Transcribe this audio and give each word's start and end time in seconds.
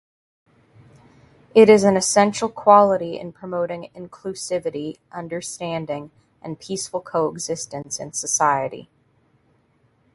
It 1.53 1.69
is 1.69 1.83
an 1.83 1.95
essential 1.95 2.49
quality 2.49 3.19
in 3.19 3.31
promoting 3.31 3.91
inclusivity, 3.95 4.97
understanding, 5.11 6.09
and 6.41 6.59
peaceful 6.59 7.01
coexistence 7.01 7.99
in 7.99 8.11
society. 8.11 8.89